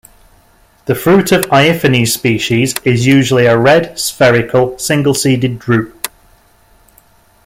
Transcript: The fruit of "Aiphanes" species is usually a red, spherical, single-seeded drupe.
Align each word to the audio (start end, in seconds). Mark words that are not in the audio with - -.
The 0.87 0.95
fruit 0.95 1.31
of 1.31 1.43
"Aiphanes" 1.51 2.07
species 2.07 2.73
is 2.83 3.05
usually 3.05 3.45
a 3.45 3.55
red, 3.55 3.99
spherical, 3.99 4.79
single-seeded 4.79 5.59
drupe. 5.59 6.09